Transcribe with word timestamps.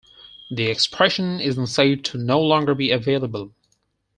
The 0.49 0.63
expression 0.65 1.39
is 1.39 1.57
then 1.57 1.67
said 1.67 2.03
to 2.05 2.17
no 2.17 2.41
longer 2.41 2.73
be 2.73 2.89
available. 2.89 3.51